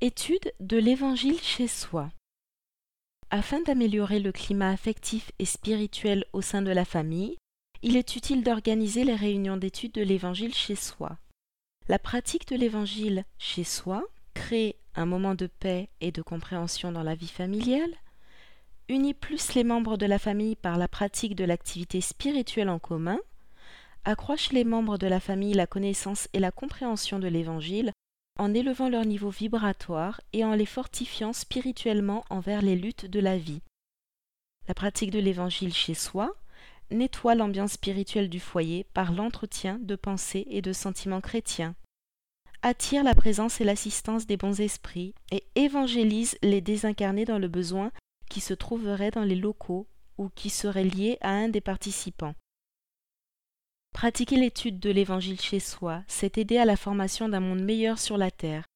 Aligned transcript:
Étude 0.00 0.52
de 0.60 0.76
l'Évangile 0.76 1.40
chez 1.40 1.68
soi. 1.68 2.10
Afin 3.30 3.60
d'améliorer 3.60 4.18
le 4.18 4.32
climat 4.32 4.70
affectif 4.70 5.30
et 5.38 5.44
spirituel 5.44 6.24
au 6.32 6.42
sein 6.42 6.62
de 6.62 6.72
la 6.72 6.84
famille, 6.84 7.38
il 7.82 7.96
est 7.96 8.16
utile 8.16 8.42
d'organiser 8.42 9.04
les 9.04 9.14
réunions 9.14 9.56
d'études 9.56 9.92
de 9.92 10.02
l'Évangile 10.02 10.52
chez 10.52 10.74
soi. 10.74 11.16
La 11.88 11.98
pratique 11.98 12.48
de 12.48 12.56
l'Évangile 12.56 13.24
chez 13.38 13.64
soi 13.64 14.04
crée 14.34 14.76
un 14.94 15.06
moment 15.06 15.34
de 15.34 15.46
paix 15.46 15.88
et 16.00 16.10
de 16.10 16.22
compréhension 16.22 16.92
dans 16.92 17.04
la 17.04 17.14
vie 17.14 17.28
familiale, 17.28 17.94
unit 18.88 19.14
plus 19.14 19.54
les 19.54 19.64
membres 19.64 19.96
de 19.96 20.06
la 20.06 20.18
famille 20.18 20.56
par 20.56 20.76
la 20.76 20.88
pratique 20.88 21.36
de 21.36 21.44
l'activité 21.44 22.00
spirituelle 22.00 22.68
en 22.68 22.80
commun, 22.80 23.20
accroît 24.04 24.36
chez 24.36 24.54
les 24.54 24.64
membres 24.64 24.98
de 24.98 25.06
la 25.06 25.20
famille 25.20 25.54
la 25.54 25.68
connaissance 25.68 26.28
et 26.32 26.40
la 26.40 26.50
compréhension 26.50 27.20
de 27.20 27.28
l'Évangile 27.28 27.92
en 28.38 28.52
élevant 28.54 28.88
leur 28.88 29.04
niveau 29.04 29.30
vibratoire 29.30 30.20
et 30.32 30.44
en 30.44 30.54
les 30.54 30.66
fortifiant 30.66 31.32
spirituellement 31.32 32.24
envers 32.30 32.62
les 32.62 32.76
luttes 32.76 33.06
de 33.06 33.20
la 33.20 33.38
vie. 33.38 33.62
La 34.66 34.74
pratique 34.74 35.10
de 35.10 35.20
l'Évangile 35.20 35.74
chez 35.74 35.94
soi 35.94 36.34
nettoie 36.90 37.34
l'ambiance 37.34 37.72
spirituelle 37.72 38.28
du 38.28 38.40
foyer 38.40 38.84
par 38.94 39.12
l'entretien 39.12 39.78
de 39.80 39.96
pensées 39.96 40.46
et 40.50 40.62
de 40.62 40.72
sentiments 40.72 41.20
chrétiens, 41.20 41.74
attire 42.62 43.04
la 43.04 43.14
présence 43.14 43.60
et 43.60 43.64
l'assistance 43.64 44.26
des 44.26 44.38
bons 44.38 44.60
esprits 44.60 45.14
et 45.30 45.44
évangélise 45.54 46.38
les 46.42 46.62
désincarnés 46.62 47.26
dans 47.26 47.38
le 47.38 47.48
besoin 47.48 47.92
qui 48.30 48.40
se 48.40 48.54
trouveraient 48.54 49.10
dans 49.10 49.24
les 49.24 49.34
locaux 49.34 49.86
ou 50.16 50.30
qui 50.30 50.48
seraient 50.48 50.84
liés 50.84 51.18
à 51.20 51.30
un 51.30 51.48
des 51.48 51.60
participants. 51.60 52.34
Pratiquer 53.94 54.36
l'étude 54.36 54.80
de 54.80 54.90
l'Évangile 54.90 55.40
chez 55.40 55.60
soi, 55.60 56.02
c'est 56.08 56.36
aider 56.36 56.58
à 56.58 56.64
la 56.64 56.76
formation 56.76 57.28
d'un 57.28 57.38
monde 57.38 57.62
meilleur 57.62 58.00
sur 58.00 58.18
la 58.18 58.32
terre, 58.32 58.66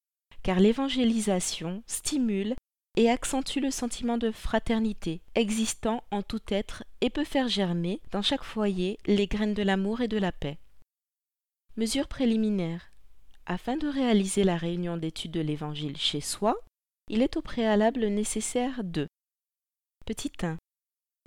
car 0.44 0.60
l'évangélisation 0.60 1.82
stimule 1.88 2.54
et 2.96 3.10
accentue 3.10 3.58
le 3.58 3.72
sentiment 3.72 4.16
de 4.16 4.30
fraternité 4.30 5.20
existant 5.34 6.04
en 6.12 6.22
tout 6.22 6.40
être 6.48 6.84
et 7.00 7.10
peut 7.10 7.24
faire 7.24 7.48
germer 7.48 8.00
dans 8.12 8.22
chaque 8.22 8.44
foyer 8.44 8.96
les 9.06 9.26
graines 9.26 9.54
de 9.54 9.62
l'amour 9.62 10.00
et 10.00 10.08
de 10.08 10.16
la 10.16 10.30
paix. 10.30 10.56
Mesures 11.76 12.08
préliminaires. 12.08 12.92
Afin 13.44 13.76
de 13.76 13.88
réaliser 13.88 14.44
la 14.44 14.56
réunion 14.56 14.96
d'étude 14.96 15.32
de 15.32 15.40
l'Évangile 15.40 15.96
chez 15.96 16.20
soi, 16.20 16.56
il 17.08 17.22
est 17.22 17.36
au 17.36 17.42
préalable 17.42 18.06
nécessaire 18.06 18.84
de 18.84 19.08
Petit 20.06 20.32
1. 20.40 20.58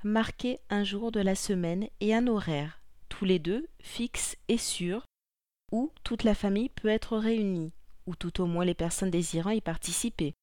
Marquer 0.05 0.59
un 0.69 0.85
jour 0.85 1.11
de 1.11 1.19
la 1.19 1.35
semaine 1.35 1.89
et 1.99 2.15
un 2.15 2.27
horaire 2.27 2.80
tous 3.21 3.25
les 3.25 3.37
deux, 3.37 3.67
fixes 3.83 4.35
et 4.47 4.57
sûrs, 4.57 5.05
où 5.71 5.91
toute 6.03 6.23
la 6.23 6.33
famille 6.33 6.69
peut 6.69 6.87
être 6.87 7.19
réunie, 7.19 7.71
ou 8.07 8.15
tout 8.15 8.41
au 8.41 8.47
moins 8.47 8.65
les 8.65 8.73
personnes 8.73 9.11
désirant 9.11 9.51
y 9.51 9.61
participer. 9.61 10.33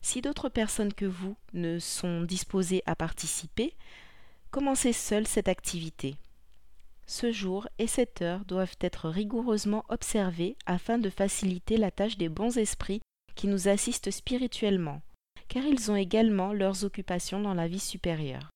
Si 0.00 0.22
d'autres 0.22 0.48
personnes 0.48 0.94
que 0.94 1.04
vous 1.04 1.36
ne 1.52 1.78
sont 1.78 2.22
disposées 2.22 2.82
à 2.86 2.96
participer, 2.96 3.76
commencez 4.50 4.94
seul 4.94 5.26
cette 5.26 5.48
activité. 5.48 6.16
Ce 7.06 7.30
jour 7.30 7.68
et 7.78 7.86
cette 7.86 8.22
heure 8.22 8.46
doivent 8.46 8.78
être 8.80 9.10
rigoureusement 9.10 9.84
observés 9.90 10.56
afin 10.64 10.96
de 10.96 11.10
faciliter 11.10 11.76
la 11.76 11.90
tâche 11.90 12.16
des 12.16 12.30
bons 12.30 12.56
esprits 12.56 13.02
qui 13.34 13.48
nous 13.48 13.68
assistent 13.68 14.10
spirituellement, 14.10 15.02
car 15.48 15.62
ils 15.62 15.90
ont 15.90 15.96
également 15.96 16.54
leurs 16.54 16.84
occupations 16.84 17.42
dans 17.42 17.52
la 17.52 17.68
vie 17.68 17.78
supérieure. 17.78 18.48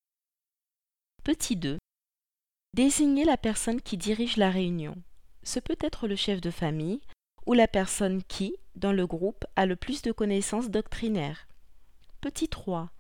Petit 1.23 1.57
2. 1.57 1.77
Désignez 2.75 3.25
la 3.25 3.37
personne 3.37 3.83
qui 3.83 3.99
dirige 3.99 4.39
la 4.39 4.51
réunion. 4.51 4.97
Ce 5.43 5.61
peut 5.61 5.77
être 5.81 6.09
le 6.09 6.17
chef 6.17 6.41
de 6.41 6.51
famille 6.51 7.03
ou 7.45 7.53
la 7.53 7.69
personne 7.69 8.23
qui, 8.23 8.57
dans 8.77 8.93
le 8.93 9.07
groupe, 9.07 9.45
a 9.57 9.67
le 9.67 9.77
plus 9.77 10.01
de 10.01 10.11
connaissances 10.11 10.71
doctrinaires. 10.71 11.49
Petit 12.23 12.49
3. 12.49 12.91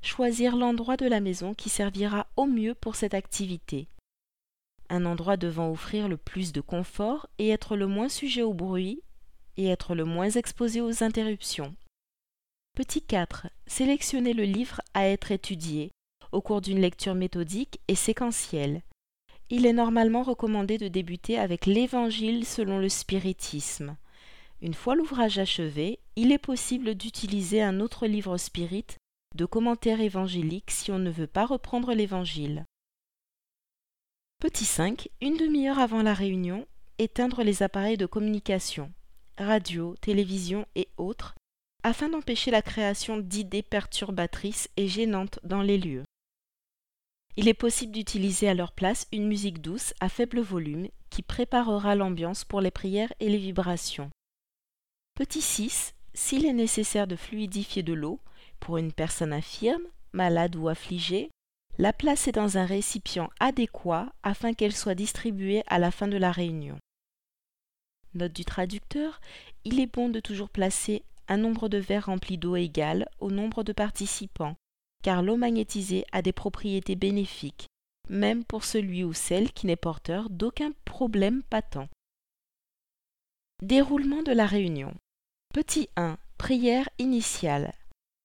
Choisir 0.00 0.54
l'endroit 0.54 0.96
de 0.96 1.06
la 1.06 1.18
maison 1.18 1.54
qui 1.54 1.70
servira 1.70 2.28
au 2.36 2.46
mieux 2.46 2.76
pour 2.76 2.94
cette 2.94 3.14
activité. 3.14 3.88
Un 4.90 5.04
endroit 5.04 5.36
devant 5.36 5.72
offrir 5.72 6.06
le 6.06 6.16
plus 6.16 6.52
de 6.52 6.60
confort 6.60 7.26
et 7.38 7.48
être 7.48 7.76
le 7.76 7.88
moins 7.88 8.08
sujet 8.08 8.42
au 8.42 8.54
bruit 8.54 9.02
et 9.56 9.66
être 9.66 9.96
le 9.96 10.04
moins 10.04 10.30
exposé 10.30 10.80
aux 10.80 11.02
interruptions. 11.02 11.74
Petit 12.76 13.02
4. 13.02 13.48
Sélectionner 13.66 14.34
le 14.34 14.44
livre 14.44 14.80
à 14.94 15.08
être 15.08 15.32
étudié 15.32 15.90
au 16.30 16.40
cours 16.40 16.60
d'une 16.60 16.80
lecture 16.80 17.16
méthodique 17.16 17.80
et 17.88 17.96
séquentielle. 17.96 18.82
Il 19.48 19.64
est 19.64 19.72
normalement 19.72 20.24
recommandé 20.24 20.76
de 20.76 20.88
débuter 20.88 21.38
avec 21.38 21.66
l'Évangile 21.66 22.44
selon 22.44 22.78
le 22.78 22.88
spiritisme. 22.88 23.96
Une 24.60 24.74
fois 24.74 24.96
l'ouvrage 24.96 25.38
achevé, 25.38 26.00
il 26.16 26.32
est 26.32 26.38
possible 26.38 26.96
d'utiliser 26.96 27.62
un 27.62 27.78
autre 27.78 28.06
livre 28.06 28.38
spirit 28.38 28.86
de 29.36 29.44
commentaires 29.44 30.00
évangéliques 30.00 30.70
si 30.70 30.90
on 30.90 30.98
ne 30.98 31.10
veut 31.10 31.26
pas 31.26 31.46
reprendre 31.46 31.92
l'Évangile. 31.92 32.64
Petit 34.40 34.64
5. 34.64 35.08
Une 35.20 35.36
demi-heure 35.36 35.78
avant 35.78 36.02
la 36.02 36.14
réunion, 36.14 36.66
éteindre 36.98 37.42
les 37.42 37.62
appareils 37.62 37.96
de 37.96 38.06
communication, 38.06 38.90
radio, 39.38 39.94
télévision 40.00 40.66
et 40.74 40.88
autres, 40.96 41.34
afin 41.84 42.08
d'empêcher 42.08 42.50
la 42.50 42.62
création 42.62 43.18
d'idées 43.18 43.62
perturbatrices 43.62 44.68
et 44.76 44.88
gênantes 44.88 45.38
dans 45.44 45.62
les 45.62 45.78
lieux. 45.78 46.04
Il 47.38 47.48
est 47.48 47.54
possible 47.54 47.92
d'utiliser 47.92 48.48
à 48.48 48.54
leur 48.54 48.72
place 48.72 49.06
une 49.12 49.26
musique 49.26 49.60
douce 49.60 49.92
à 50.00 50.08
faible 50.08 50.40
volume 50.40 50.88
qui 51.10 51.20
préparera 51.20 51.94
l'ambiance 51.94 52.44
pour 52.44 52.62
les 52.62 52.70
prières 52.70 53.12
et 53.20 53.28
les 53.28 53.36
vibrations. 53.36 54.10
Petit 55.14 55.42
6. 55.42 55.94
S'il 56.14 56.46
est 56.46 56.54
nécessaire 56.54 57.06
de 57.06 57.14
fluidifier 57.14 57.82
de 57.82 57.92
l'eau 57.92 58.20
pour 58.58 58.78
une 58.78 58.92
personne 58.92 59.34
infirme, 59.34 59.82
malade 60.12 60.56
ou 60.56 60.68
affligée, 60.68 61.30
la 61.76 61.92
placer 61.92 62.32
dans 62.32 62.56
un 62.56 62.64
récipient 62.64 63.28
adéquat 63.38 64.10
afin 64.22 64.54
qu'elle 64.54 64.74
soit 64.74 64.94
distribuée 64.94 65.62
à 65.66 65.78
la 65.78 65.90
fin 65.90 66.08
de 66.08 66.16
la 66.16 66.32
réunion. 66.32 66.78
Note 68.14 68.32
du 68.32 68.46
traducteur, 68.46 69.20
il 69.64 69.78
est 69.78 69.92
bon 69.92 70.08
de 70.08 70.20
toujours 70.20 70.48
placer 70.48 71.04
un 71.28 71.36
nombre 71.36 71.68
de 71.68 71.76
verres 71.76 72.06
remplis 72.06 72.38
d'eau 72.38 72.56
égal 72.56 73.10
au 73.20 73.30
nombre 73.30 73.62
de 73.62 73.74
participants 73.74 74.56
car 75.06 75.22
l'eau 75.22 75.36
magnétisée 75.36 76.04
a 76.10 76.20
des 76.20 76.32
propriétés 76.32 76.96
bénéfiques, 76.96 77.68
même 78.08 78.42
pour 78.42 78.64
celui 78.64 79.04
ou 79.04 79.12
celle 79.12 79.52
qui 79.52 79.68
n'est 79.68 79.76
porteur 79.76 80.30
d'aucun 80.30 80.72
problème 80.84 81.44
patent. 81.44 81.88
Déroulement 83.62 84.24
de 84.24 84.32
la 84.32 84.46
réunion. 84.46 84.92
Petit 85.54 85.88
1. 85.94 86.18
Prière 86.38 86.88
initiale. 86.98 87.72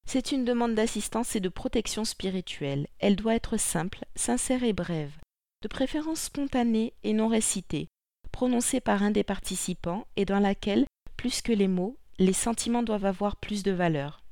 C'est 0.07 0.31
une 0.31 0.43
demande 0.43 0.73
d'assistance 0.73 1.35
et 1.35 1.39
de 1.39 1.49
protection 1.49 2.03
spirituelle. 2.03 2.87
Elle 2.97 3.15
doit 3.15 3.35
être 3.35 3.57
simple, 3.57 4.03
sincère 4.15 4.63
et 4.63 4.73
brève, 4.73 5.13
de 5.61 5.67
préférence 5.67 6.21
spontanée 6.21 6.95
et 7.03 7.13
non 7.13 7.27
récitée, 7.27 7.89
prononcée 8.31 8.81
par 8.81 9.03
un 9.03 9.11
des 9.11 9.23
participants 9.23 10.07
et 10.15 10.25
dans 10.25 10.39
laquelle, 10.39 10.87
plus 11.15 11.43
que 11.43 11.51
les 11.51 11.67
mots, 11.67 11.95
les 12.17 12.33
sentiments 12.33 12.81
doivent 12.81 13.05
avoir 13.05 13.35
plus 13.35 13.61
de 13.61 13.71
valeur. 13.71 14.23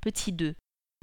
Petit 0.00 0.30
2. 0.30 0.54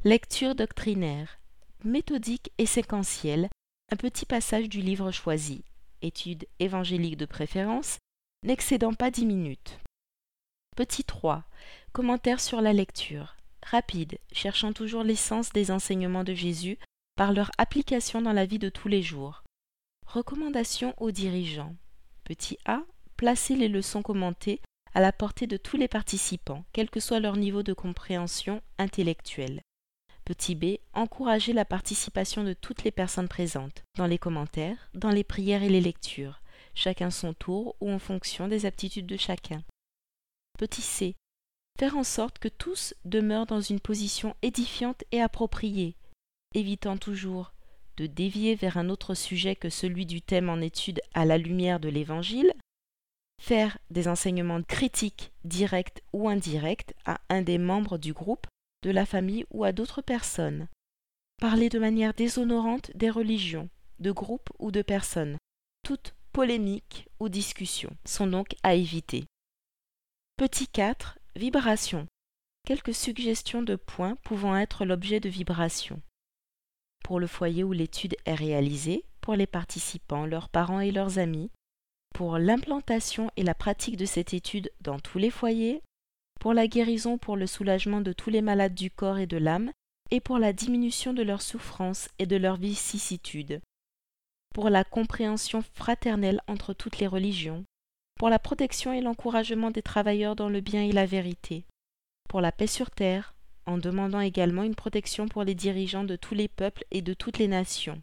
Lecture 0.05 0.53
doctrinaire, 0.53 1.39
méthodique 1.85 2.51
et 2.57 2.65
séquentielle, 2.65 3.47
un 3.89 3.95
petit 3.95 4.25
passage 4.25 4.67
du 4.67 4.81
livre 4.81 5.11
choisi, 5.11 5.63
étude 6.01 6.45
évangélique 6.59 7.15
de 7.15 7.25
préférence, 7.25 7.99
n'excédant 8.43 8.93
pas 8.93 9.11
dix 9.11 9.25
minutes. 9.25 9.79
Petit 10.75 11.05
3. 11.05 11.45
Commentaire 11.93 12.41
sur 12.41 12.59
la 12.59 12.73
lecture, 12.73 13.37
rapide, 13.65 14.19
cherchant 14.33 14.73
toujours 14.73 15.03
l'essence 15.03 15.53
des 15.53 15.71
enseignements 15.71 16.25
de 16.25 16.33
Jésus 16.33 16.77
par 17.15 17.31
leur 17.31 17.49
application 17.57 18.21
dans 18.21 18.33
la 18.33 18.45
vie 18.45 18.59
de 18.59 18.67
tous 18.67 18.89
les 18.89 19.01
jours. 19.01 19.43
Recommandation 20.05 20.93
aux 20.97 21.11
dirigeants. 21.11 21.77
Petit 22.25 22.57
a. 22.65 22.81
Placer 23.15 23.55
les 23.55 23.69
leçons 23.69 24.01
commentées 24.01 24.59
à 24.93 24.99
la 24.99 25.13
portée 25.13 25.47
de 25.47 25.55
tous 25.55 25.77
les 25.77 25.87
participants, 25.87 26.65
quel 26.73 26.89
que 26.89 26.99
soit 26.99 27.21
leur 27.21 27.37
niveau 27.37 27.63
de 27.63 27.71
compréhension 27.71 28.61
intellectuelle. 28.77 29.61
Petit 30.25 30.55
b. 30.55 30.77
Encourager 30.93 31.51
la 31.51 31.65
participation 31.65 32.45
de 32.45 32.53
toutes 32.53 32.85
les 32.85 32.91
personnes 32.91 33.27
présentes, 33.27 33.83
dans 33.97 34.07
les 34.07 34.17
commentaires, 34.17 34.89
dans 34.93 35.09
les 35.09 35.25
prières 35.25 35.63
et 35.63 35.69
les 35.69 35.81
lectures, 35.81 36.41
chacun 36.73 37.11
son 37.11 37.33
tour 37.33 37.75
ou 37.81 37.91
en 37.91 37.99
fonction 37.99 38.47
des 38.47 38.65
aptitudes 38.65 39.05
de 39.05 39.17
chacun. 39.17 39.63
Petit 40.57 40.81
c. 40.81 41.15
Faire 41.77 41.97
en 41.97 42.05
sorte 42.05 42.39
que 42.39 42.47
tous 42.47 42.93
demeurent 43.03 43.47
dans 43.47 43.59
une 43.59 43.81
position 43.81 44.33
édifiante 44.41 45.03
et 45.11 45.21
appropriée, 45.21 45.97
évitant 46.53 46.95
toujours 46.95 47.51
de 47.97 48.05
dévier 48.05 48.55
vers 48.55 48.77
un 48.77 48.89
autre 48.89 49.15
sujet 49.15 49.57
que 49.57 49.69
celui 49.69 50.05
du 50.05 50.21
thème 50.21 50.49
en 50.49 50.61
étude 50.61 51.01
à 51.13 51.25
la 51.25 51.37
lumière 51.37 51.81
de 51.81 51.89
l'Évangile, 51.89 52.53
faire 53.41 53.77
des 53.89 54.07
enseignements 54.07 54.63
critiques, 54.63 55.33
directs 55.43 56.01
ou 56.13 56.29
indirects 56.29 56.95
à 57.05 57.19
un 57.27 57.41
des 57.41 57.57
membres 57.57 57.97
du 57.97 58.13
groupe 58.13 58.47
de 58.83 58.91
la 58.91 59.05
famille 59.05 59.45
ou 59.49 59.63
à 59.63 59.71
d'autres 59.71 60.01
personnes. 60.01 60.67
Parler 61.41 61.69
de 61.69 61.79
manière 61.79 62.13
déshonorante 62.13 62.91
des 62.95 63.09
religions, 63.09 63.69
de 63.99 64.11
groupes 64.11 64.49
ou 64.59 64.71
de 64.71 64.81
personnes. 64.81 65.37
Toutes 65.83 66.13
polémiques 66.33 67.07
ou 67.19 67.29
discussions 67.29 67.95
sont 68.05 68.27
donc 68.27 68.55
à 68.61 68.75
éviter. 68.75 69.25
Petit 70.37 70.67
4. 70.67 71.17
Vibration. 71.35 72.07
quelques 72.65 72.93
suggestions 72.93 73.63
de 73.63 73.75
points 73.75 74.15
pouvant 74.23 74.55
être 74.55 74.85
l'objet 74.85 75.19
de 75.19 75.29
vibrations. 75.29 76.01
Pour 77.03 77.19
le 77.19 77.27
foyer 77.27 77.63
où 77.63 77.73
l'étude 77.73 78.15
est 78.25 78.35
réalisée, 78.35 79.03
pour 79.19 79.35
les 79.35 79.47
participants, 79.47 80.25
leurs 80.25 80.49
parents 80.49 80.79
et 80.79 80.91
leurs 80.91 81.19
amis, 81.19 81.49
pour 82.13 82.37
l'implantation 82.37 83.31
et 83.35 83.43
la 83.43 83.55
pratique 83.55 83.97
de 83.97 84.05
cette 84.05 84.33
étude 84.33 84.71
dans 84.81 84.99
tous 84.99 85.17
les 85.17 85.31
foyers, 85.31 85.81
pour 86.39 86.53
la 86.53 86.67
guérison, 86.67 87.17
pour 87.17 87.37
le 87.37 87.47
soulagement 87.47 88.01
de 88.01 88.13
tous 88.13 88.29
les 88.29 88.41
malades 88.41 88.75
du 88.75 88.91
corps 88.91 89.17
et 89.17 89.27
de 89.27 89.37
l'âme, 89.37 89.71
et 90.11 90.19
pour 90.19 90.37
la 90.37 90.53
diminution 90.53 91.13
de 91.13 91.23
leurs 91.23 91.41
souffrances 91.41 92.09
et 92.19 92.25
de 92.25 92.35
leurs 92.35 92.57
vicissitudes, 92.57 93.61
pour 94.53 94.69
la 94.69 94.83
compréhension 94.83 95.63
fraternelle 95.73 96.41
entre 96.47 96.73
toutes 96.73 96.99
les 96.99 97.07
religions, 97.07 97.65
pour 98.15 98.29
la 98.29 98.39
protection 98.39 98.93
et 98.93 99.01
l'encouragement 99.01 99.71
des 99.71 99.81
travailleurs 99.81 100.35
dans 100.35 100.49
le 100.49 100.61
bien 100.61 100.83
et 100.83 100.91
la 100.91 101.05
vérité, 101.05 101.65
pour 102.29 102.41
la 102.41 102.51
paix 102.51 102.67
sur 102.67 102.91
terre, 102.91 103.33
en 103.65 103.77
demandant 103.77 104.19
également 104.19 104.63
une 104.63 104.75
protection 104.75 105.27
pour 105.27 105.43
les 105.43 105.55
dirigeants 105.55 106.03
de 106.03 106.15
tous 106.15 106.35
les 106.35 106.47
peuples 106.47 106.85
et 106.91 107.01
de 107.01 107.13
toutes 107.13 107.37
les 107.37 107.47
nations. 107.47 108.01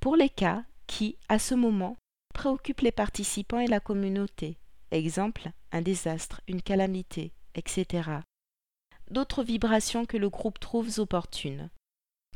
Pour 0.00 0.16
les 0.16 0.28
cas 0.28 0.64
qui, 0.86 1.16
à 1.28 1.38
ce 1.38 1.54
moment, 1.54 1.96
préoccupent 2.32 2.82
les 2.82 2.92
participants 2.92 3.58
et 3.58 3.66
la 3.66 3.80
communauté, 3.80 4.56
exemple, 4.90 5.50
un 5.72 5.82
désastre, 5.82 6.40
une 6.48 6.62
calamité, 6.62 7.32
etc. 7.56 8.10
D'autres 9.10 9.42
vibrations 9.42 10.06
que 10.06 10.16
le 10.16 10.30
groupe 10.30 10.60
trouve 10.60 10.98
opportunes. 10.98 11.70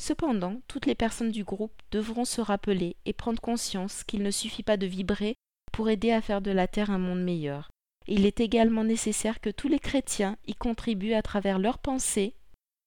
Cependant, 0.00 0.60
toutes 0.66 0.86
les 0.86 0.94
personnes 0.94 1.30
du 1.30 1.44
groupe 1.44 1.80
devront 1.90 2.24
se 2.24 2.40
rappeler 2.40 2.96
et 3.04 3.12
prendre 3.12 3.40
conscience 3.40 4.02
qu'il 4.02 4.22
ne 4.22 4.30
suffit 4.30 4.62
pas 4.62 4.76
de 4.76 4.86
vibrer 4.86 5.34
pour 5.72 5.90
aider 5.90 6.10
à 6.10 6.22
faire 6.22 6.40
de 6.40 6.50
la 6.50 6.66
Terre 6.66 6.90
un 6.90 6.98
monde 6.98 7.22
meilleur. 7.22 7.70
Il 8.06 8.24
est 8.24 8.40
également 8.40 8.82
nécessaire 8.82 9.40
que 9.40 9.50
tous 9.50 9.68
les 9.68 9.78
chrétiens 9.78 10.36
y 10.46 10.54
contribuent 10.54 11.14
à 11.14 11.22
travers 11.22 11.58
leurs 11.58 11.78
pensées, 11.78 12.34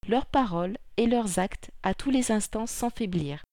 leurs 0.08 0.26
paroles 0.26 0.78
et 0.98 1.06
leurs 1.06 1.40
actes 1.40 1.72
à 1.84 1.94
tous 1.94 2.10
les 2.10 2.32
instants 2.32 2.66
sans 2.66 2.90
faiblir. 2.90 3.44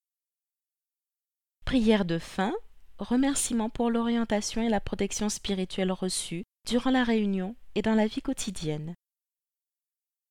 Prière 1.65 2.05
de 2.05 2.19
fin, 2.19 2.55
remerciement 2.99 3.69
pour 3.69 3.91
l'orientation 3.91 4.63
et 4.63 4.69
la 4.69 4.81
protection 4.81 5.29
spirituelle 5.29 5.93
reçue 5.93 6.45
durant 6.67 6.91
la 6.91 7.05
réunion 7.05 7.57
et 7.75 7.83
dans 7.83 7.95
la 7.95 8.07
vie 8.07 8.23
quotidienne. 8.23 8.95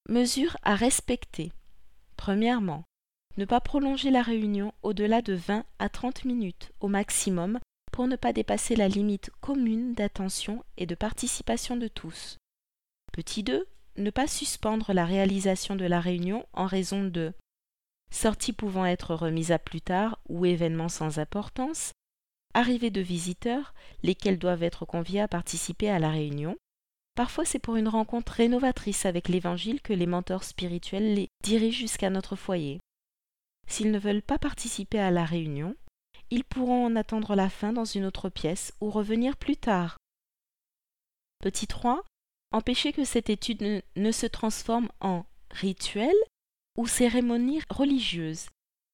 Mesures 0.07 0.57
à 0.63 0.75
respecter. 0.75 1.51
Premièrement, 2.17 2.83
ne 3.37 3.45
pas 3.45 3.61
prolonger 3.61 4.11
la 4.11 4.21
réunion 4.21 4.73
au-delà 4.83 5.21
de 5.21 5.33
20 5.33 5.65
à 5.79 5.89
30 5.89 6.25
minutes 6.25 6.71
au 6.79 6.87
maximum 6.87 7.59
pour 7.91 8.07
ne 8.07 8.15
pas 8.15 8.33
dépasser 8.33 8.75
la 8.75 8.87
limite 8.87 9.31
commune 9.41 9.93
d'attention 9.93 10.63
et 10.77 10.85
de 10.85 10.95
participation 10.95 11.77
de 11.77 11.87
tous. 11.87 12.37
Petit 13.11 13.43
2. 13.43 13.67
Ne 13.97 14.09
pas 14.11 14.27
suspendre 14.27 14.93
la 14.93 15.05
réalisation 15.05 15.75
de 15.75 15.85
la 15.85 15.99
réunion 15.99 16.45
en 16.53 16.65
raison 16.65 17.03
de 17.03 17.33
sorties 18.11 18.53
pouvant 18.53 18.85
être 18.85 19.13
remises 19.15 19.51
à 19.51 19.59
plus 19.59 19.81
tard 19.81 20.19
ou 20.29 20.45
événements 20.45 20.89
sans 20.89 21.19
importance, 21.19 21.91
arrivée 22.53 22.89
de 22.89 23.01
visiteurs, 23.01 23.73
lesquels 24.03 24.39
doivent 24.39 24.63
être 24.63 24.85
conviés 24.85 25.21
à 25.21 25.27
participer 25.27 25.89
à 25.89 25.99
la 25.99 26.09
réunion. 26.09 26.57
Parfois 27.15 27.45
c'est 27.45 27.59
pour 27.59 27.75
une 27.75 27.87
rencontre 27.87 28.31
rénovatrice 28.31 29.05
avec 29.05 29.27
l'Évangile 29.27 29.81
que 29.81 29.93
les 29.93 30.07
mentors 30.07 30.43
spirituels 30.43 31.13
les 31.13 31.27
dirigent 31.43 31.79
jusqu'à 31.79 32.09
notre 32.09 32.35
foyer. 32.35 32.79
S'ils 33.67 33.91
ne 33.91 33.99
veulent 33.99 34.21
pas 34.21 34.39
participer 34.39 34.99
à 34.99 35.11
la 35.11 35.25
réunion, 35.25 35.75
ils 36.31 36.43
pourront 36.43 36.85
en 36.85 36.95
attendre 36.95 37.35
la 37.35 37.49
fin 37.49 37.73
dans 37.73 37.85
une 37.85 38.05
autre 38.05 38.29
pièce 38.29 38.73
ou 38.81 38.89
revenir 38.89 39.37
plus 39.37 39.57
tard. 39.57 39.97
Petit 41.39 41.67
3. 41.67 42.03
Empêcher 42.51 42.93
que 42.93 43.05
cette 43.05 43.29
étude 43.29 43.61
ne, 43.61 43.81
ne 43.95 44.11
se 44.11 44.25
transforme 44.25 44.89
en 44.99 45.25
rituel 45.51 46.15
ou 46.77 46.87
cérémonie 46.87 47.61
religieuse. 47.69 48.47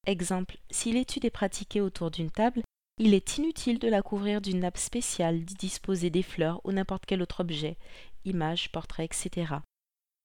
Exemple, 0.06 0.58
si 0.70 0.92
l'étude 0.92 1.24
est 1.24 1.30
pratiquée 1.30 1.80
autour 1.80 2.10
d'une 2.10 2.30
table, 2.30 2.62
il 2.98 3.12
est 3.12 3.36
inutile 3.36 3.78
de 3.78 3.88
la 3.88 4.02
couvrir 4.02 4.40
d'une 4.40 4.60
nappe 4.60 4.78
spéciale, 4.78 5.44
d'y 5.44 5.54
disposer 5.54 6.10
des 6.10 6.22
fleurs 6.22 6.60
ou 6.64 6.72
n'importe 6.72 7.04
quel 7.06 7.22
autre 7.22 7.40
objet, 7.40 7.76
images, 8.24 8.72
portraits, 8.72 9.10
etc. 9.12 9.54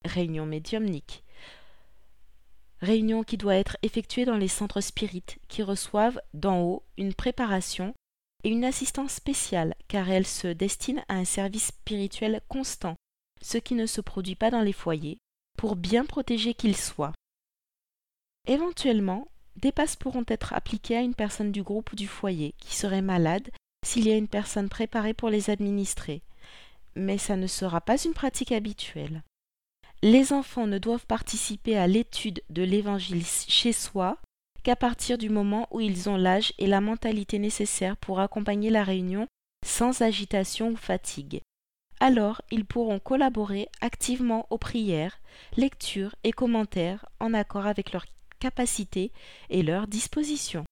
Réunion 0.06 0.46
médiumnique. 0.46 1.24
Réunion 2.82 3.24
qui 3.24 3.38
doit 3.38 3.56
être 3.56 3.78
effectuée 3.84 4.26
dans 4.26 4.38
les 4.38 4.48
centres 4.48 4.82
spirites 4.82 5.38
qui 5.48 5.62
reçoivent 5.62 6.20
d'en 6.34 6.62
haut 6.62 6.84
une 6.98 7.14
préparation 7.14 7.94
et 8.44 8.50
une 8.50 8.66
assistance 8.66 9.14
spéciale 9.14 9.76
car 9.88 10.10
elle 10.10 10.26
se 10.26 10.48
destine 10.48 11.04
à 11.10 11.16
un 11.16 11.26
service 11.26 11.68
spirituel 11.68 12.42
constant, 12.48 12.96
ce 13.42 13.58
qui 13.58 13.76
ne 13.76 13.86
se 13.86 14.02
produit 14.02 14.36
pas 14.36 14.50
dans 14.50 14.62
les 14.62 14.74
foyers, 14.74 15.20
pour 15.58 15.76
bien 15.76 16.06
protéger 16.06 16.54
qu'ils 16.54 16.78
soient. 16.78 17.14
Éventuellement, 18.48 19.28
des 19.58 19.72
passes 19.72 19.96
pourront 19.96 20.26
être 20.28 20.54
appliquées 20.54 20.98
à 20.98 21.02
une 21.02 21.16
personne 21.16 21.52
du 21.52 21.64
groupe 21.64 21.92
ou 21.92 21.96
du 21.96 22.08
foyer 22.08 22.54
qui 22.60 22.76
serait 22.76 23.02
malade 23.02 23.50
s'il 23.86 24.08
y 24.08 24.12
a 24.12 24.18
une 24.18 24.28
personne 24.28 24.70
préparée 24.70 25.14
pour 25.14 25.30
les 25.30 25.50
administrer. 25.50 26.22
Mais 26.96 27.18
ça 27.18 27.36
ne 27.36 27.48
sera 27.48 27.82
pas 27.82 28.02
une 28.04 28.14
pratique 28.14 28.52
habituelle. 28.52 29.24
Les 30.04 30.34
enfants 30.34 30.68
ne 30.68 30.78
doivent 30.78 31.06
participer 31.06 31.78
à 31.78 31.88
l'étude 31.88 32.42
de 32.50 32.64
l'Évangile 32.64 33.26
chez 33.26 33.72
soi 33.72 34.18
qu'à 34.64 34.76
partir 34.76 35.18
du 35.18 35.30
moment 35.30 35.68
où 35.72 35.80
ils 35.80 36.10
ont 36.10 36.18
l'âge 36.18 36.54
et 36.58 36.68
la 36.68 36.82
mentalité 36.82 37.40
nécessaires 37.40 37.98
pour 37.98 38.20
accompagner 38.20 38.70
la 38.70 38.84
réunion 38.84 39.28
sans 39.66 40.02
agitation 40.02 40.70
ou 40.70 40.76
fatigue. 40.76 41.42
Alors 42.00 42.42
ils 42.50 42.66
pourront 42.66 43.00
collaborer 43.00 43.70
activement 43.80 44.48
aux 44.50 44.58
prières, 44.58 45.20
lectures 45.56 46.16
et 46.24 46.32
commentaires 46.32 47.06
en 47.20 47.34
accord 47.34 47.68
avec 47.68 47.92
leur 47.92 48.06
capacité 48.42 49.12
et 49.50 49.62
leur 49.62 49.88
disposition. 49.88 50.66